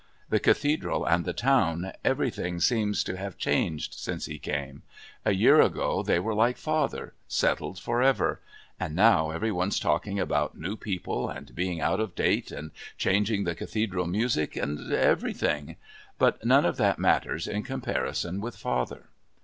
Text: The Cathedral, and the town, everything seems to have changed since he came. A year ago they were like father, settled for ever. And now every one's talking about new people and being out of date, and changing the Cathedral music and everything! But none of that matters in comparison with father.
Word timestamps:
The 0.29 0.39
Cathedral, 0.39 1.05
and 1.05 1.25
the 1.25 1.31
town, 1.31 1.91
everything 2.03 2.59
seems 2.59 3.03
to 3.03 3.15
have 3.17 3.37
changed 3.37 3.93
since 3.93 4.25
he 4.25 4.39
came. 4.39 4.81
A 5.25 5.35
year 5.35 5.61
ago 5.61 6.01
they 6.01 6.17
were 6.19 6.33
like 6.33 6.57
father, 6.57 7.13
settled 7.27 7.79
for 7.79 8.01
ever. 8.01 8.39
And 8.79 8.95
now 8.95 9.29
every 9.29 9.51
one's 9.51 9.79
talking 9.79 10.19
about 10.19 10.57
new 10.57 10.75
people 10.75 11.29
and 11.29 11.53
being 11.53 11.81
out 11.81 11.99
of 11.99 12.15
date, 12.15 12.49
and 12.49 12.71
changing 12.97 13.43
the 13.43 13.53
Cathedral 13.53 14.07
music 14.07 14.55
and 14.55 14.91
everything! 14.91 15.75
But 16.17 16.43
none 16.43 16.65
of 16.65 16.77
that 16.77 16.97
matters 16.97 17.47
in 17.47 17.61
comparison 17.61 18.41
with 18.41 18.55
father. 18.55 19.05